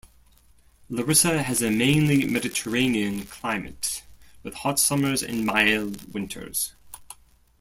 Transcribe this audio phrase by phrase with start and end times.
[0.89, 4.01] Larissa has a mainly Mediterranean climate
[4.41, 6.73] with hot summers and mild winters.